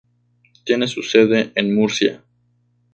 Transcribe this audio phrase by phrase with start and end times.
[0.65, 2.23] Tiene su sede en Murcia.